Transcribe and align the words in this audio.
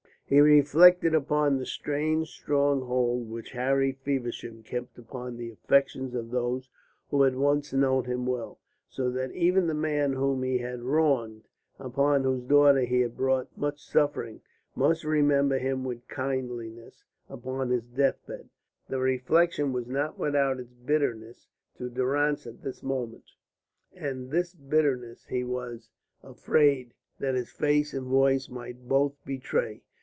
He 0.27 0.39
reflected 0.39 1.13
upon 1.13 1.57
the 1.57 1.65
strange 1.65 2.29
strong 2.29 2.83
hold 2.83 3.29
which 3.29 3.51
Harry 3.51 3.91
Feversham 3.91 4.63
kept 4.63 4.97
upon 4.97 5.35
the 5.35 5.51
affections 5.51 6.15
of 6.15 6.31
those 6.31 6.69
who 7.09 7.23
had 7.23 7.35
once 7.35 7.73
known 7.73 8.05
him 8.05 8.25
well; 8.25 8.57
so 8.87 9.09
that 9.11 9.33
even 9.33 9.67
the 9.67 9.73
man 9.73 10.13
whom 10.13 10.43
he 10.43 10.59
had 10.59 10.83
wronged, 10.83 11.49
and 11.79 11.87
upon 11.87 12.23
whose 12.23 12.43
daughter 12.43 12.85
he 12.85 13.01
had 13.01 13.17
brought 13.17 13.49
much 13.57 13.83
suffering, 13.83 14.39
must 14.73 15.03
remember 15.03 15.57
him 15.59 15.83
with 15.83 16.07
kindliness 16.07 17.03
upon 17.27 17.69
his 17.69 17.83
death 17.83 18.25
bed. 18.25 18.47
The 18.87 18.99
reflection 18.99 19.73
was 19.73 19.85
not 19.89 20.17
without 20.17 20.61
its 20.61 20.71
bitterness 20.71 21.49
to 21.77 21.89
Durrance 21.89 22.47
at 22.47 22.63
this 22.63 22.81
moment, 22.81 23.31
and 23.93 24.31
this 24.31 24.53
bitterness 24.55 25.25
he 25.25 25.43
was 25.43 25.89
afraid 26.23 26.93
that 27.19 27.35
his 27.35 27.51
face 27.51 27.93
and 27.93 28.07
voice 28.07 28.47
might 28.47 28.87
both 28.87 29.17
betray. 29.25 29.81